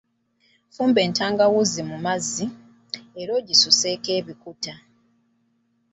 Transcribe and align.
Fumba 0.75 0.99
entangawuzi 1.07 1.81
mu 1.89 1.97
mazzi, 2.05 2.45
era 3.21 3.31
ogisuseeko 3.39 4.09
ebikuta. 4.19 4.73